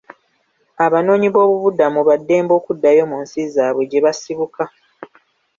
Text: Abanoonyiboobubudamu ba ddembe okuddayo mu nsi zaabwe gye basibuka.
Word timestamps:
Abanoonyiboobubudamu 0.85 1.99
ba 2.07 2.15
ddembe 2.19 2.53
okuddayo 2.59 3.03
mu 3.11 3.17
nsi 3.23 3.41
zaabwe 3.53 3.83
gye 3.89 4.03
basibuka. 4.05 4.63